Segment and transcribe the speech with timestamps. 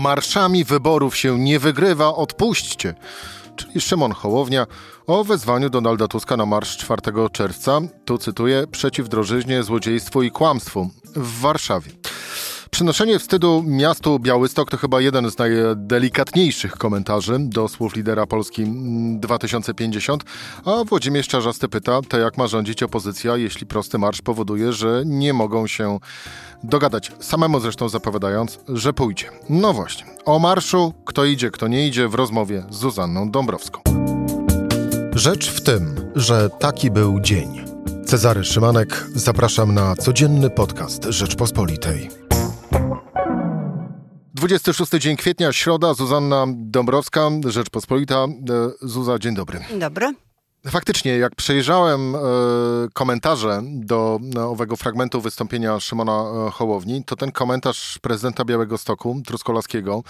[0.00, 2.94] Marszami wyborów się nie wygrywa, odpuśćcie.
[3.56, 4.66] Czyli Szymon Hołownia
[5.06, 7.02] o wezwaniu Donalda Tuska na marsz 4
[7.32, 11.92] czerwca, tu cytuję, przeciw drożyźnie, złodziejstwu i kłamstwu w Warszawie.
[12.70, 18.64] Przynoszenie wstydu miastu Białystok to chyba jeden z najdelikatniejszych komentarzy do słów lidera Polski
[19.20, 20.24] 2050,
[20.64, 25.32] a Włodzimierz Czarzasty pyta, to jak ma rządzić opozycja, jeśli prosty marsz powoduje, że nie
[25.32, 25.98] mogą się
[26.64, 29.30] dogadać, samemu zresztą zapowiadając, że pójdzie.
[29.48, 33.80] No właśnie, o marszu, kto idzie, kto nie idzie w rozmowie z Zuzanną Dąbrowską.
[35.14, 37.64] Rzecz w tym, że taki był dzień.
[38.06, 42.19] Cezary Szymanek, zapraszam na codzienny podcast Rzeczpospolitej.
[44.40, 48.14] 26 dzień kwietnia, środa, Zuzanna Dąbrowska, Rzeczpospolita.
[48.14, 48.28] E,
[48.82, 49.60] Zuza, dzień dobry.
[49.68, 50.14] Dzień dobry.
[50.66, 52.18] Faktycznie, jak przejrzałem e,
[52.92, 60.02] komentarze do e, owego fragmentu wystąpienia Szymona Hołowni, to ten komentarz prezydenta Białego Stoku, Truskolaskiego,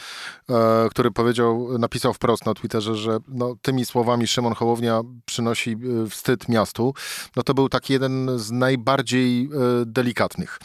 [0.91, 5.77] który powiedział, napisał wprost na Twitterze, że no, tymi słowami Szymon Hołownia przynosi
[6.11, 6.95] wstyd miastu,
[7.37, 9.51] no to był taki jeden z najbardziej
[9.87, 10.59] delikatnych.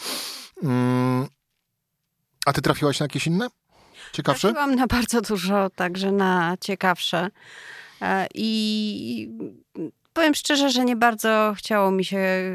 [2.45, 3.47] A ty trafiłaś na jakieś inne?
[4.11, 4.53] Ciekawsze?
[4.53, 7.29] Trafiłam na bardzo dużo, także na ciekawsze.
[8.01, 9.29] E, I
[10.13, 12.51] powiem szczerze, że nie bardzo chciało mi się e,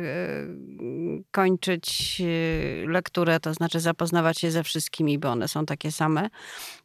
[1.31, 6.31] kończyć e, lekturę, to znaczy zapoznawać się ze wszystkimi, bo one są takie same.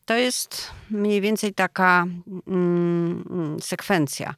[0.05, 2.05] To jest mniej więcej taka
[2.47, 4.35] mm, sekwencja.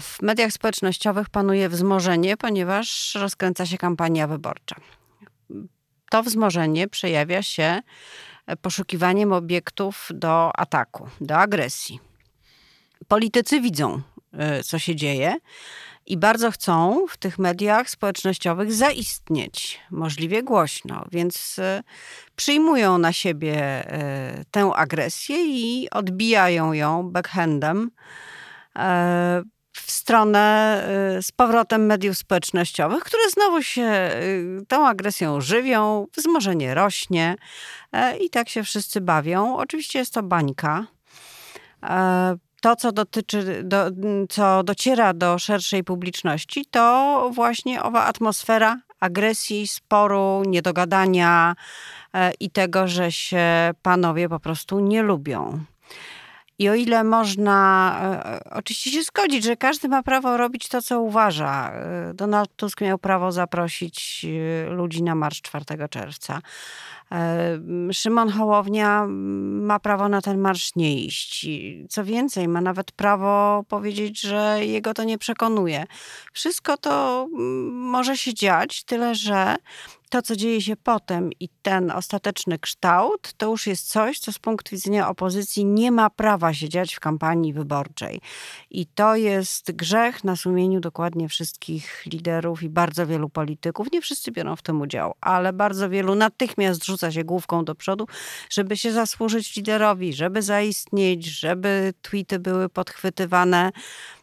[0.00, 4.76] W mediach społecznościowych panuje wzmożenie, ponieważ rozkręca się kampania wyborcza.
[6.10, 7.82] To wzmożenie przejawia się
[8.62, 12.00] poszukiwaniem obiektów do ataku, do agresji.
[13.08, 15.36] Politycy widzą, e, co się dzieje
[16.06, 21.82] i bardzo chcą w tych mediach społecznościowych zaistnieć, możliwie głośno, więc e,
[22.36, 27.90] przyjmują na siebie e, tę agresję i odbijają ją backhandem
[29.80, 30.82] w stronę
[31.22, 34.10] z powrotem mediów społecznościowych, które znowu się
[34.68, 37.36] tą agresją żywią, wzmożenie rośnie
[38.20, 39.56] i tak się wszyscy bawią.
[39.56, 40.86] Oczywiście jest to bańka
[42.60, 43.90] to, co dotyczy, do,
[44.28, 51.54] co dociera do szerszej publiczności, to właśnie owa atmosfera agresji, sporu, niedogadania
[52.14, 55.64] e, i tego, że się panowie po prostu nie lubią.
[56.58, 61.00] I o ile można e, oczywiście się zgodzić, że każdy ma prawo robić to, co
[61.00, 61.72] uważa.
[61.72, 64.26] E, Donald Tusk miał prawo zaprosić
[64.68, 66.40] ludzi na marsz 4 czerwca.
[67.12, 67.58] E,
[67.92, 71.46] Szymon Hołownia ma prawo na ten marsz nie iść.
[71.88, 75.86] Co więcej, ma nawet prawo powiedzieć, że jego to nie przekonuje.
[76.32, 77.26] Wszystko to
[77.72, 79.56] może się dziać, tyle że
[80.08, 84.38] to, co dzieje się potem i ten ostateczny kształt, to już jest coś, co z
[84.38, 88.20] punktu widzenia opozycji nie ma prawa się dziać w kampanii wyborczej.
[88.70, 93.92] I to jest grzech na sumieniu dokładnie wszystkich liderów i bardzo wielu polityków.
[93.92, 98.06] Nie wszyscy biorą w tym udział, ale bardzo wielu natychmiast rzuca się główką do przodu,
[98.50, 103.72] żeby się zasłużyć liderowi, żeby zaistnieć, żeby tweety były podchwytywane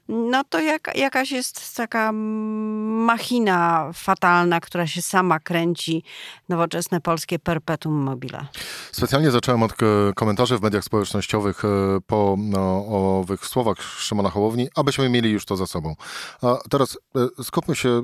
[0.07, 6.03] no to jak, jakaś jest taka machina fatalna, która się sama kręci,
[6.49, 8.45] nowoczesne polskie perpetuum mobile.
[8.91, 9.73] Specjalnie zacząłem od
[10.15, 11.67] komentarzy w mediach społecznościowych e,
[12.07, 12.85] po no,
[13.19, 15.95] owych słowach Szymona Hołowni, abyśmy mieli już to za sobą.
[16.41, 18.01] A teraz e, skupmy się, e,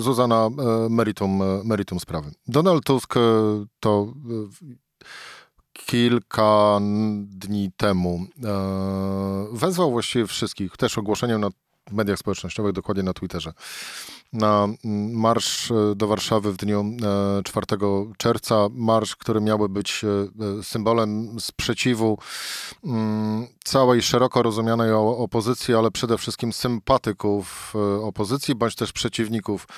[0.00, 0.48] Zuzana,
[0.90, 2.30] meritum, meritum sprawy.
[2.46, 3.14] Donald Tusk
[3.80, 4.12] to
[5.86, 6.78] kilka
[7.22, 11.48] dni temu e, wezwał właściwie wszystkich, też ogłoszeniem na
[11.92, 13.52] mediach społecznościowych, dokładnie na Twitterze,
[14.32, 14.68] na
[15.12, 16.84] marsz e, do Warszawy w dniu
[17.44, 17.76] 4 e,
[18.18, 18.68] czerwca.
[18.70, 20.04] Marsz, który miałby być
[20.62, 22.18] symbolem sprzeciwu
[22.84, 29.68] mm, całej szeroko rozumianej opozycji, ale przede wszystkim sympatyków opozycji, bądź też przeciwników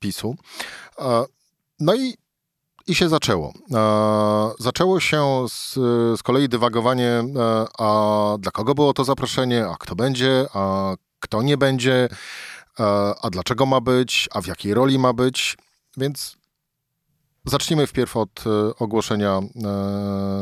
[0.00, 0.36] PiSu.
[1.80, 2.14] No i
[2.86, 3.52] i się zaczęło.
[3.74, 5.74] E, zaczęło się z,
[6.18, 7.24] z kolei dywagowanie, e,
[7.78, 12.08] a dla kogo było to zaproszenie, a kto będzie, a kto nie będzie,
[12.80, 15.56] e, a dlaczego ma być, a w jakiej roli ma być.
[15.96, 16.36] Więc
[17.44, 18.44] zacznijmy wpierw od
[18.78, 19.40] ogłoszenia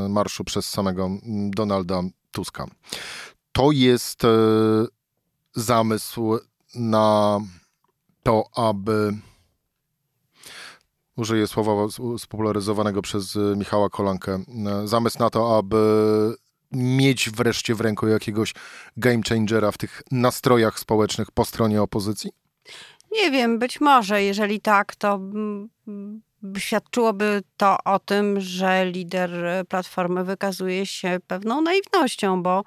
[0.09, 1.11] marszu przez samego
[1.51, 2.67] Donalda Tuska.
[3.53, 4.23] To jest
[5.55, 6.39] zamysł
[6.75, 7.41] na
[8.23, 9.13] to, aby
[11.17, 11.73] użyję słowa
[12.19, 14.45] spopularyzowanego przez y, Michała Kolankę,
[14.85, 15.77] y, zamysł na to, aby
[16.73, 18.55] mieć wreszcie w ręku jakiegoś
[18.97, 22.31] game changera w tych nastrojach społecznych po stronie opozycji?
[23.13, 24.23] Nie wiem, być może.
[24.23, 25.21] Jeżeli tak, to
[26.59, 29.31] świadczyłoby to o tym, że lider
[29.69, 32.65] Platformy wykazuje się pewną naiwnością, bo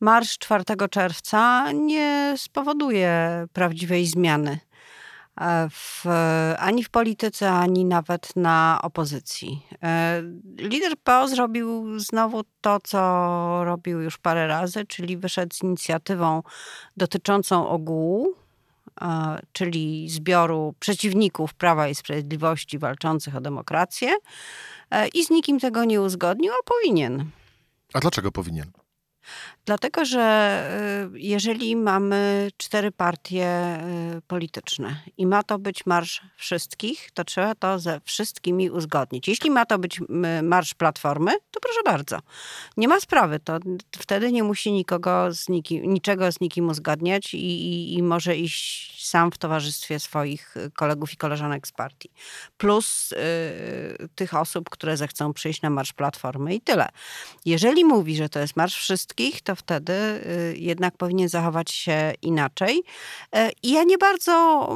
[0.00, 4.58] marsz 4 czerwca nie spowoduje prawdziwej zmiany.
[5.40, 6.04] E, w,
[6.58, 9.66] ani w polityce, ani nawet na opozycji.
[9.82, 10.22] E,
[10.58, 16.42] lider PO zrobił znowu to, co robił już parę razy, czyli wyszedł z inicjatywą
[16.96, 18.34] dotyczącą ogółu,
[19.00, 24.10] e, czyli zbioru przeciwników Prawa i Sprawiedliwości walczących o demokrację
[25.14, 27.30] i z nikim tego nie uzgodnił, a powinien.
[27.94, 28.70] A dlaczego powinien?
[29.70, 33.78] Dlatego, że y, jeżeli mamy cztery partie
[34.16, 39.28] y, polityczne i ma to być marsz wszystkich, to trzeba to ze wszystkimi uzgodnić.
[39.28, 40.00] Jeśli ma to być
[40.42, 42.18] marsz Platformy, to proszę bardzo.
[42.76, 43.58] Nie ma sprawy, to
[43.98, 48.90] wtedy nie musi nikogo z nikim, niczego z nikim uzgadniać i, i, i może iść
[49.08, 52.10] sam w towarzystwie swoich kolegów i koleżanek z partii.
[52.58, 56.88] Plus y, tych osób, które zechcą przyjść na marsz Platformy i tyle.
[57.44, 62.82] Jeżeli mówi, że to jest marsz wszystkich, to wtedy y, jednak powinien zachować się inaczej.
[63.36, 64.66] Y, I ja nie bardzo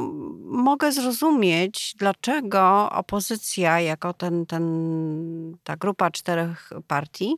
[0.41, 7.35] mogę zrozumieć, dlaczego opozycja, jako ten, ten, ta grupa czterech partii,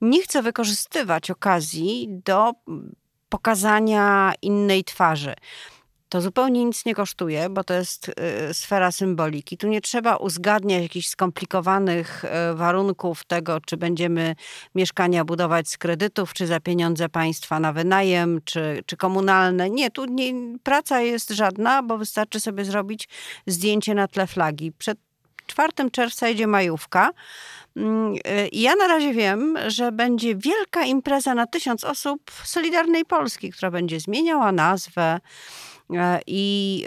[0.00, 2.52] nie chce wykorzystywać okazji do
[3.28, 5.34] pokazania innej twarzy
[6.08, 9.56] to zupełnie nic nie kosztuje, bo to jest y, sfera symboliki.
[9.56, 14.36] Tu nie trzeba uzgadniać jakichś skomplikowanych y, warunków tego, czy będziemy
[14.74, 19.70] mieszkania budować z kredytów, czy za pieniądze państwa na wynajem, czy, czy komunalne.
[19.70, 20.32] Nie, tu nie,
[20.62, 23.08] praca jest żadna, bo wystarczy sobie zrobić
[23.46, 24.72] zdjęcie na tle flagi.
[24.72, 24.98] Przed
[25.46, 27.10] 4 czerwca idzie majówka.
[27.76, 33.04] Mm, y, I ja na razie wiem, że będzie wielka impreza na tysiąc osób Solidarnej
[33.04, 35.20] Polski, która będzie zmieniała nazwę,
[36.26, 36.84] i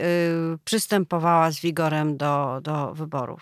[0.53, 3.41] y, przystępowała z wigorem do, do wyborów.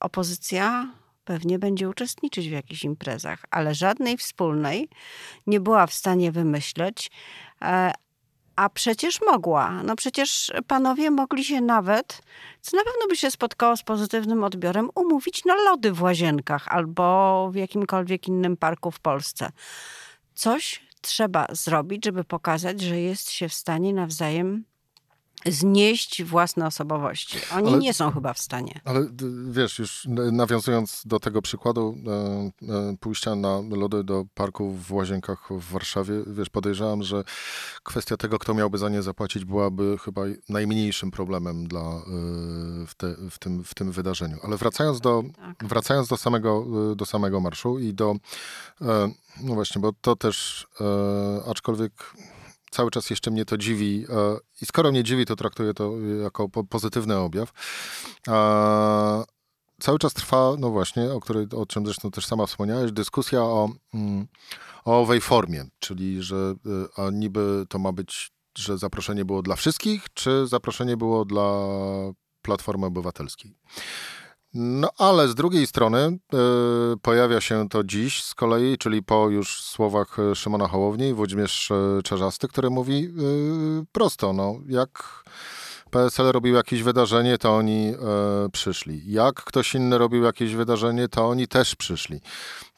[0.00, 0.92] Opozycja
[1.24, 4.88] pewnie będzie uczestniczyć w jakichś imprezach, ale żadnej wspólnej
[5.46, 7.10] nie była w stanie wymyśleć.
[7.62, 7.92] E,
[8.56, 9.82] a przecież mogła.
[9.82, 12.22] No przecież panowie mogli się nawet,
[12.60, 17.48] co na pewno by się spotkało z pozytywnym odbiorem, umówić na lody w łazienkach albo
[17.52, 19.52] w jakimkolwiek innym parku w Polsce.
[20.34, 24.64] Coś trzeba zrobić, żeby pokazać, że jest się w stanie nawzajem
[25.46, 27.38] znieść własne osobowości.
[27.56, 28.80] Oni ale, nie są chyba w stanie.
[28.84, 29.06] Ale
[29.50, 35.48] wiesz, już nawiązując do tego przykładu e, e, pójścia na lody do parku w Łazienkach
[35.50, 37.24] w Warszawie, wiesz, podejrzewam, że
[37.82, 42.02] kwestia tego, kto miałby za nie zapłacić, byłaby chyba najmniejszym problemem dla, e,
[42.86, 44.36] w, te, w, tym, w tym wydarzeniu.
[44.42, 45.64] Ale wracając do, tak.
[45.64, 48.14] wracając do, samego, e, do samego marszu i do,
[49.40, 50.66] no właśnie, bo to też,
[51.46, 51.92] aczkolwiek
[52.70, 56.48] cały czas jeszcze mnie to dziwi e, i skoro mnie dziwi, to traktuję to jako
[56.48, 57.52] pozytywny objaw.
[59.80, 63.68] Cały czas trwa, no właśnie, o, której, o czym zresztą też sama wspomniałeś, dyskusja o,
[63.94, 64.26] mm,
[64.84, 66.54] o owej formie, czyli że
[66.96, 71.68] e, a niby to ma być, że zaproszenie było dla wszystkich, czy zaproszenie było dla
[72.42, 73.54] Platformy Obywatelskiej.
[74.54, 76.18] No ale z drugiej strony y,
[77.02, 82.02] pojawia się to dziś z kolei, czyli po już słowach e, Szymona Hołowni, Włodzimierz e,
[82.02, 85.24] Czarzasty, który mówi y, prosto, no jak
[85.90, 87.94] PSL robił jakieś wydarzenie, to oni
[88.46, 89.12] y, przyszli.
[89.12, 92.20] Jak ktoś inny robił jakieś wydarzenie, to oni też przyszli.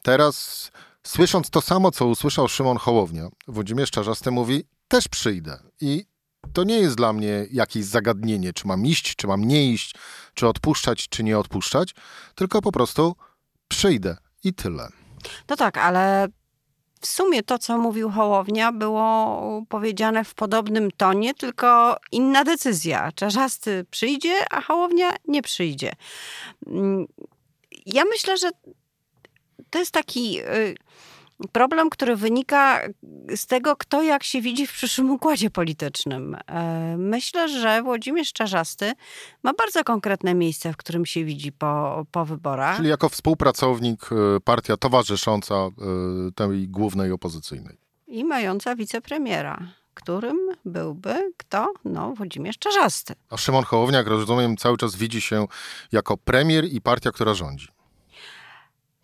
[0.01, 0.71] Teraz
[1.03, 5.59] słysząc to samo, co usłyszał Szymon Hołownia, Włodzimierz Czarzasty mówi, też przyjdę.
[5.81, 6.05] I
[6.53, 9.95] to nie jest dla mnie jakieś zagadnienie, czy mam iść, czy mam nie iść,
[10.33, 11.95] czy odpuszczać, czy nie odpuszczać,
[12.35, 13.15] tylko po prostu
[13.67, 14.89] przyjdę i tyle.
[15.49, 16.27] No tak, ale
[17.01, 23.11] w sumie to, co mówił Hołownia, było powiedziane w podobnym tonie, tylko inna decyzja.
[23.15, 25.91] Czarzasty przyjdzie, a Hołownia nie przyjdzie.
[26.67, 27.05] Mm,
[27.85, 28.49] ja myślę, że
[29.69, 30.75] to jest taki y,
[31.51, 32.81] problem, który wynika
[33.35, 36.37] z tego, kto jak się widzi w przyszłym układzie politycznym.
[36.47, 38.93] E, myślę, że Włodzimierz Czarzasty
[39.43, 42.77] ma bardzo konkretne miejsce, w którym się widzi po, po wyborach.
[42.77, 45.71] Czyli jako współpracownik e, partia towarzysząca e,
[46.35, 47.77] tej głównej opozycyjnej.
[48.07, 49.59] I mająca wicepremiera
[49.93, 51.73] którym byłby kto?
[51.85, 53.13] No, Włodzimierz Czarzasty.
[53.29, 55.47] A Szymon Hołowniak, rozumiem, cały czas widzi się
[55.91, 57.67] jako premier i partia, która rządzi.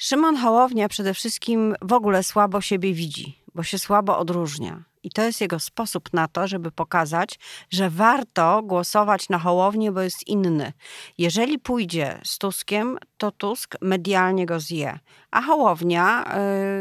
[0.02, 4.84] Szymon Hołownia przede wszystkim w ogóle słabo siebie widzi, bo się słabo odróżnia.
[5.04, 7.40] I to jest jego sposób na to, żeby pokazać,
[7.70, 10.74] że warto głosować na Hołownię, bo jest inny.
[11.18, 15.00] Jeżeli pójdzie z Tuskiem, to Tusk medialnie go zje,
[15.32, 16.26] a Hołownia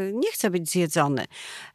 [0.09, 1.25] y, nie chce być zjedzony.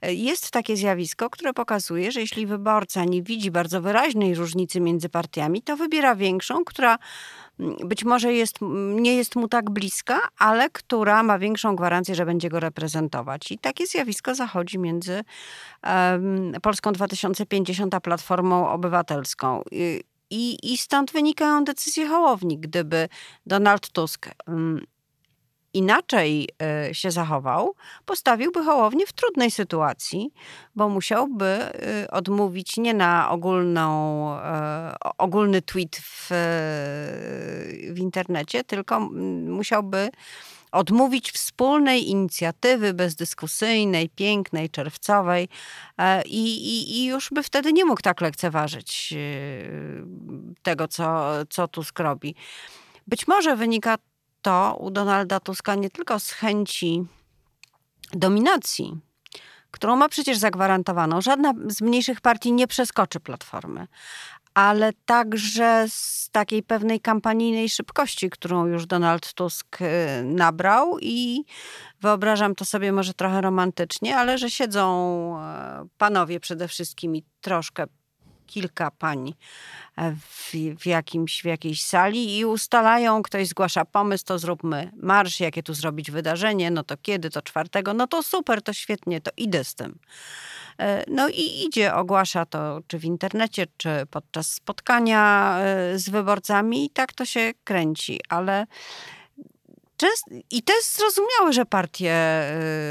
[0.02, 5.62] Jest takie zjawisko, które pokazuje, że jeśli wyborca nie widzi bardzo wyraźnej różnicy między partiami,
[5.62, 6.98] to wybiera większą, która
[7.84, 8.58] być może jest,
[8.94, 13.52] nie jest mu tak bliska, ale która ma większą gwarancję, że będzie go reprezentować.
[13.52, 15.24] I takie zjawisko zachodzi między
[15.82, 19.62] um, Polską 2050 a Platformą Obywatelską.
[20.30, 22.58] I, I stąd wynikają decyzje Hołowni.
[22.58, 23.08] Gdyby
[23.46, 24.30] Donald Tusk
[25.74, 27.74] inaczej e, się zachował,
[28.04, 30.32] postawiłby Hołownię w trudnej sytuacji,
[30.74, 36.28] bo musiałby e, odmówić nie na ogólną, e, ogólny tweet w,
[37.90, 39.00] w internecie, tylko
[39.46, 40.10] musiałby
[40.74, 45.48] odmówić wspólnej inicjatywy bezdyskusyjnej, pięknej, czerwcowej
[46.24, 49.14] i, i, i, już by wtedy nie mógł tak lekceważyć
[50.62, 52.34] tego, co, co Tusk robi.
[53.06, 53.98] Być może wynika
[54.42, 57.04] to u Donalda Tuska nie tylko z chęci
[58.12, 58.96] dominacji,
[59.70, 61.20] którą ma przecież zagwarantowaną.
[61.20, 63.86] Żadna z mniejszych partii nie przeskoczy platformy,
[64.54, 69.86] ale także z takiej pewnej kampanijnej szybkości, którą już Donald Tusk y,
[70.24, 71.44] nabrał i
[72.00, 74.84] wyobrażam to sobie może trochę romantycznie, ale że siedzą
[75.40, 77.86] e, panowie przede wszystkim i troszkę
[78.46, 79.34] kilka pań
[80.20, 85.62] w, w, jakimś, w jakiejś sali i ustalają, ktoś zgłasza pomysł, to zróbmy marsz, jakie
[85.62, 89.64] tu zrobić wydarzenie, no to kiedy, to czwartego, no to super, to świetnie, to idę
[89.64, 89.98] z tym.
[90.78, 96.84] E, no i idzie, ogłasza to czy w internecie, czy podczas spotkania e, z wyborcami
[96.84, 98.66] i tak to się kręci, ale
[100.50, 102.12] i to jest zrozumiałe, że partie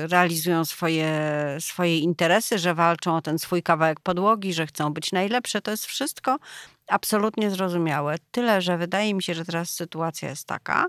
[0.04, 1.12] y, realizują swoje,
[1.60, 5.62] swoje interesy, że walczą o ten swój kawałek podłogi, że chcą być najlepsze.
[5.62, 6.40] To jest wszystko
[6.88, 8.16] absolutnie zrozumiałe.
[8.32, 10.86] Tyle, że wydaje mi się, że teraz sytuacja jest taka,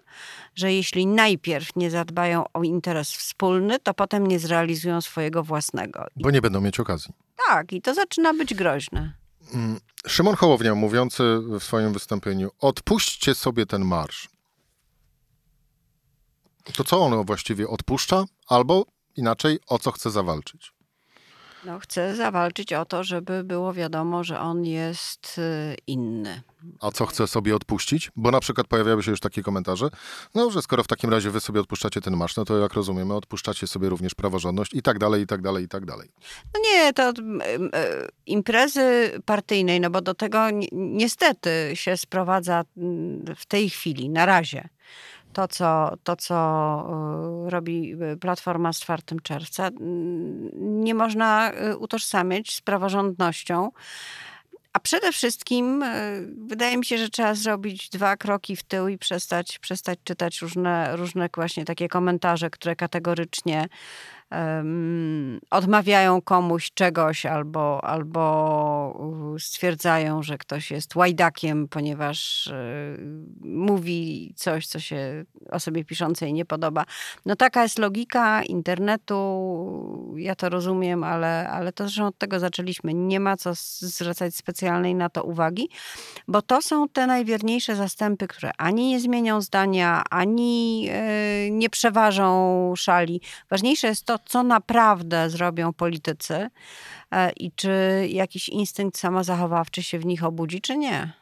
[0.54, 6.06] że jeśli najpierw nie zadbają o interes wspólny, to potem nie zrealizują swojego własnego.
[6.16, 7.14] Bo nie będą mieć okazji.
[7.48, 9.12] Tak, i to zaczyna być groźne.
[9.54, 11.22] Mm, Szymon Hołownia mówiący
[11.60, 14.28] w swoim wystąpieniu: odpuśćcie sobie ten marsz.
[16.76, 18.24] To co on właściwie odpuszcza?
[18.48, 18.86] Albo
[19.16, 20.73] inaczej, o co chce zawalczyć?
[21.66, 26.42] No, chce zawalczyć o to, żeby było wiadomo, że on jest y, inny.
[26.80, 28.10] A co chce sobie odpuścić?
[28.16, 29.88] Bo na przykład pojawiały się już takie komentarze,
[30.34, 33.14] no, że skoro w takim razie wy sobie odpuszczacie ten marsz, no to jak rozumiemy,
[33.14, 36.08] odpuszczacie sobie również praworządność i tak dalej, i tak dalej, i tak dalej.
[36.54, 37.12] No nie, to
[38.26, 42.64] imprezy partyjnej, no bo do tego ni niestety się sprowadza
[43.36, 44.68] w tej chwili, na razie
[45.34, 46.36] to, co, to, co
[47.46, 49.70] y, robi y, Platforma z 4 czerwca,
[50.60, 53.70] nie można y, utożsamiać z praworządnością.
[54.72, 55.84] A przede wszystkim
[56.46, 60.96] wydaje mi się, że trzeba zrobić dwa kroki w tył i przestać, przestać czytać różne,
[60.96, 63.68] różne właśnie takie komentarze, które kategorycznie
[65.50, 72.96] odmawiają komuś czegoś albo, albo stwierdzają, że ktoś jest łajdakiem, ponieważ e,
[73.40, 76.84] mówi coś, co się osobie piszącej nie podoba.
[77.26, 82.94] No taka jest logika internetu, ja to rozumiem, ale, ale to zresztą od tego zaczęliśmy.
[82.94, 85.68] Nie ma co zwracać specjalnej na to uwagi,
[86.28, 92.72] bo to są te najwierniejsze zastępy, które ani nie zmienią zdania, ani e, nie przeważą
[92.76, 93.20] szali.
[93.50, 96.48] Ważniejsze jest to, co naprawdę zrobią politycy
[97.10, 101.12] e, i czy jakiś instynkt samozachowawczy się w nich obudzi, czy nie.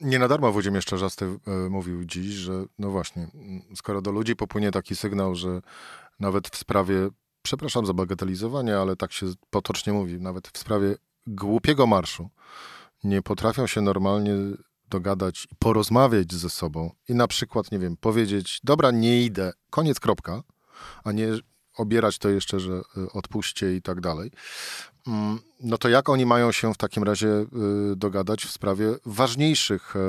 [0.00, 3.28] Nie na darmo Włodzimierz Czarzasty e, mówił dziś, że no właśnie,
[3.74, 5.60] skoro do ludzi popłynie taki sygnał, że
[6.20, 7.08] nawet w sprawie,
[7.42, 10.94] przepraszam za bagatelizowanie, ale tak się potocznie mówi, nawet w sprawie
[11.26, 12.30] głupiego marszu
[13.04, 14.34] nie potrafią się normalnie
[14.88, 20.42] dogadać porozmawiać ze sobą i na przykład, nie wiem, powiedzieć, dobra, nie idę, koniec, kropka,
[21.04, 21.28] a nie
[21.76, 24.30] obierać to jeszcze, że y, odpuśćcie i tak dalej.
[25.06, 27.46] Mm, no to jak oni mają się w takim razie y,
[27.96, 30.00] dogadać w sprawie ważniejszych, e,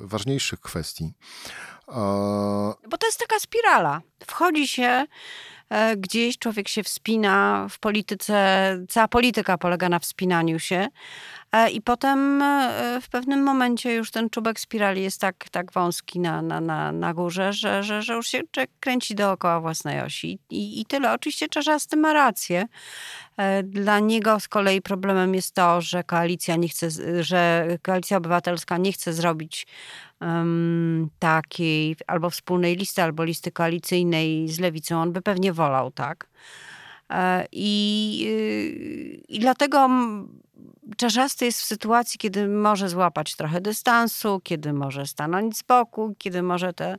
[0.00, 1.12] ważniejszych kwestii?
[2.88, 4.00] Bo to jest taka spirala.
[4.26, 5.04] Wchodzi się
[5.68, 10.88] e, gdzieś, człowiek się wspina w polityce, cała polityka polega na wspinaniu się,
[11.72, 16.42] I potem e, w pewnym momencie już ten czubek spirali jest tak, tak wąski na,
[16.42, 18.40] na, na, na górze, że, że, że już się
[18.80, 20.38] kręci dookoła własnej osi.
[20.50, 21.12] I, i tyle.
[21.12, 22.66] Oczywiście Czarzasty ma rację.
[23.36, 26.88] E, dla niego z kolei problemem jest to, że koalicja nie chce,
[27.20, 29.66] że koalicja obywatelska nie chce zrobić
[30.20, 35.02] um, takiej albo wspólnej listy, albo listy koalicyjnej z lewicą.
[35.02, 36.26] On by pewnie wolał, tak.
[37.52, 39.88] I, y, i dlatego
[40.96, 46.42] Czarzasty jest w sytuacji, kiedy może złapać trochę dystansu, kiedy może stanąć z boku, kiedy
[46.42, 46.96] może te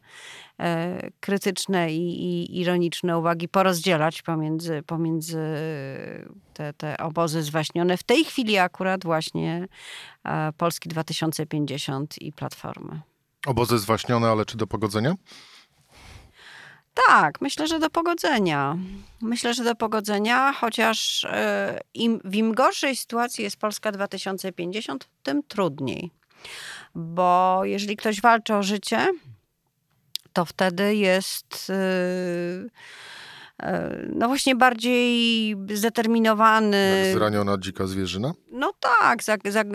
[0.60, 5.40] e, krytyczne i, i, ironiczne uwagi porozdzielać pomiędzy, pomiędzy
[6.54, 7.98] te, te obozy zwaśnione.
[7.98, 9.68] W tej chwili akurat właśnie
[10.26, 13.02] e, Polski 2050 i Platformy.
[13.46, 15.16] Obozy zwaśnione, ale czy do pogodzenia?
[16.94, 18.78] Tak, myślę, że do pogodzenia.
[19.22, 25.44] Myślę, że do pogodzenia, chociaż e, im, w im gorszej sytuacji jest Polska 2050, tym
[25.44, 26.12] trudniej.
[26.96, 29.08] Bo jeżeli ktoś walczy o życie,
[30.34, 31.70] to wtedy jest.
[31.70, 32.70] Yy,
[34.10, 37.04] no właśnie bardziej zdeterminowany.
[37.08, 38.34] Jak zraniona dzika zwierzyna?
[38.52, 39.20] No tak,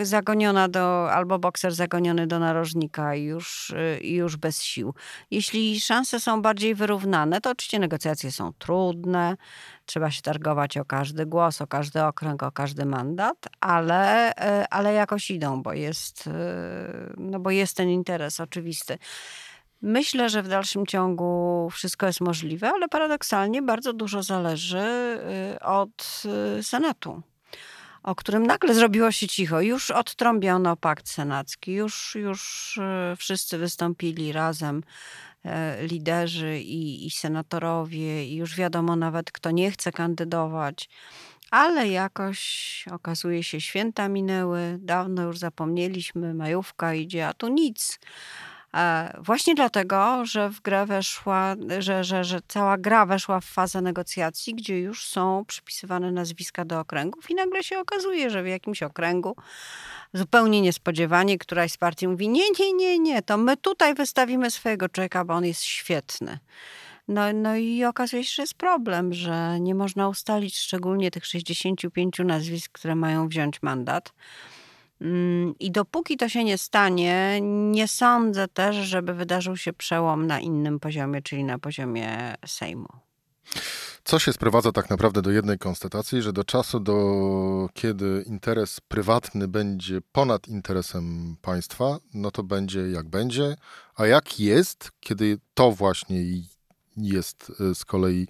[0.01, 4.93] zagoniona do, albo bokser zagoniony do narożnika i już, i już bez sił.
[5.31, 9.37] Jeśli szanse są bardziej wyrównane, to oczywiście negocjacje są trudne,
[9.85, 14.93] trzeba się targować o każdy głos, o każdy okręg, o każdy mandat, ale, e, ale
[14.93, 16.31] jakoś idą, bo jest, e,
[17.17, 18.97] no bo jest ten interes oczywisty.
[19.81, 24.79] Myślę, że w dalszym ciągu wszystko jest możliwe, ale paradoksalnie bardzo dużo zależy
[25.55, 26.23] y, od
[26.59, 27.21] y, Senatu,
[28.03, 29.61] o którym nagle zrobiło się cicho.
[29.61, 34.83] Już odtrąbiono pakt senacki, już, już y, wszyscy wystąpili razem,
[35.81, 40.89] liderzy i, i senatorowie, i już wiadomo nawet, kto nie chce kandydować.
[41.51, 47.99] Ale jakoś okazuje się, święta minęły, dawno już zapomnieliśmy, majówka idzie, a tu nic.
[48.75, 53.81] E, właśnie dlatego, że w grę weszła, że, że, że cała gra weszła w fazę
[53.81, 58.83] negocjacji, gdzie już są przypisywane nazwiska do okręgów i nagle się okazuje, że w jakimś
[58.83, 59.35] okręgu
[60.13, 64.89] zupełnie niespodziewanie któraś z partii mówi nie, nie, nie, nie, to my tutaj wystawimy swojego
[64.89, 66.39] człowieka, bo on jest świetny.
[67.07, 72.19] No, no i okazuje się, że jest problem, że nie można ustalić szczególnie tych 65
[72.19, 74.13] nazwisk, które mają wziąć mandat.
[75.01, 80.39] Mm, I dopóki to się nie stanie, nie sądzę też, żeby wydarzył się przełom na
[80.39, 82.87] innym poziomie, czyli na poziomie Sejmu.
[84.03, 89.47] Co się sprowadza tak naprawdę do jednej konstatacji, że do czasu, do kiedy interes prywatny
[89.47, 93.55] będzie ponad interesem państwa, no to będzie jak będzie,
[93.95, 96.17] a jak jest, kiedy to właśnie
[96.97, 98.27] jest e, z kolei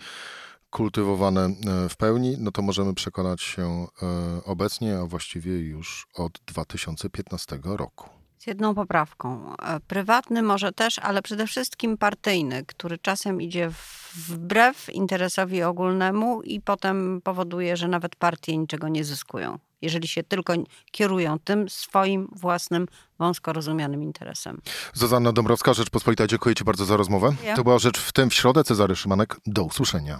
[0.69, 3.63] kultywowane e, w pełni, no to możemy przekonać się
[4.01, 8.09] e, obecnie, a właściwie już od 2015 roku.
[8.37, 9.55] Z jedną poprawką.
[9.55, 13.71] E, prywatny może też, ale przede wszystkim partyjny, który czasem idzie
[14.15, 20.53] wbrew interesowi ogólnemu i potem powoduje, że nawet partie niczego nie zyskują jeżeli się tylko
[20.91, 22.87] kierują tym swoim własnym,
[23.19, 24.61] wąsko rozumianym interesem.
[24.93, 27.35] Zuzanna Dąbrowska, Rzeczpospolita, dziękuję Ci bardzo za rozmowę.
[27.55, 28.63] To była Rzecz w tym w środę.
[28.63, 30.19] Cezary Szymanek, do usłyszenia.